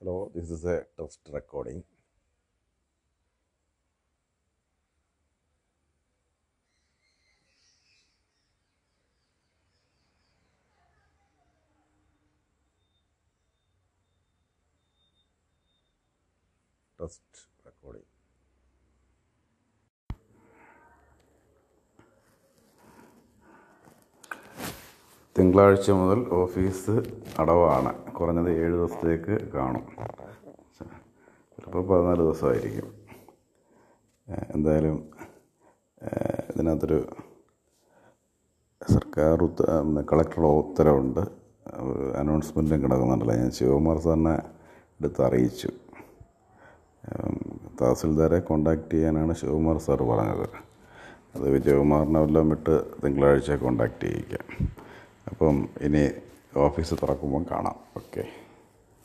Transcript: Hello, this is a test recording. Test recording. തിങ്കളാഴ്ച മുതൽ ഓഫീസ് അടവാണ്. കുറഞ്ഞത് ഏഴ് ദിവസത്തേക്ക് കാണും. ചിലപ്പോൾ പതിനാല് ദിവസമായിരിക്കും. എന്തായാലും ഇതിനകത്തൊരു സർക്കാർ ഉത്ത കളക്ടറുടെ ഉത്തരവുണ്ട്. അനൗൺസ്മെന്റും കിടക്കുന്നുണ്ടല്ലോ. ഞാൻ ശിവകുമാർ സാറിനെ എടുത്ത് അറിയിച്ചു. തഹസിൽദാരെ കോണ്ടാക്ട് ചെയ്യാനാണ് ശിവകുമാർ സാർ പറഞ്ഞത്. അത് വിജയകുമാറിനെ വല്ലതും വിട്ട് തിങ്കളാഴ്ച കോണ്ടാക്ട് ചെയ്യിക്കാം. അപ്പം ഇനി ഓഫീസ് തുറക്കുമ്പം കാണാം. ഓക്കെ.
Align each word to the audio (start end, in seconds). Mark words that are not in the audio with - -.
Hello, 0.00 0.30
this 0.32 0.48
is 0.50 0.64
a 0.64 0.86
test 0.96 1.18
recording. 1.32 1.82
Test 16.98 17.22
recording. 17.64 18.02
തിങ്കളാഴ്ച 25.38 25.90
മുതൽ 25.90 26.20
ഓഫീസ് 26.32 26.90
അടവാണ്. 27.38 28.12
കുറഞ്ഞത് 28.12 28.50
ഏഴ് 28.52 28.72
ദിവസത്തേക്ക് 28.72 29.34
കാണും. 29.52 29.84
ചിലപ്പോൾ 31.56 31.86
പതിനാല് 31.86 32.18
ദിവസമായിരിക്കും. 32.18 32.88
എന്തായാലും 34.54 34.96
ഇതിനകത്തൊരു 36.54 37.06
സർക്കാർ 38.90 39.42
ഉത്ത 39.44 39.62
കളക്ടറുടെ 40.12 40.46
ഉത്തരവുണ്ട്. 40.46 41.20
അനൗൺസ്മെന്റും 42.18 42.82
കിടക്കുന്നുണ്ടല്ലോ. 42.82 43.34
ഞാൻ 43.34 43.50
ശിവകുമാർ 43.50 43.98
സാറിനെ 43.98 44.34
എടുത്ത് 45.00 45.22
അറിയിച്ചു. 45.22 45.68
തഹസിൽദാരെ 47.80 48.38
കോണ്ടാക്ട് 48.38 48.90
ചെയ്യാനാണ് 48.90 49.34
ശിവകുമാർ 49.34 49.78
സാർ 49.78 50.02
പറഞ്ഞത്. 50.02 50.48
അത് 51.34 51.50
വിജയകുമാറിനെ 51.50 52.20
വല്ലതും 52.20 52.48
വിട്ട് 52.48 52.74
തിങ്കളാഴ്ച 53.04 53.50
കോണ്ടാക്ട് 53.50 54.04
ചെയ്യിക്കാം. 54.04 54.77
അപ്പം 55.38 55.68
ഇനി 55.80 56.10
ഓഫീസ് 56.56 56.94
തുറക്കുമ്പം 56.94 57.46
കാണാം. 57.50 57.76
ഓക്കെ. 57.96 58.22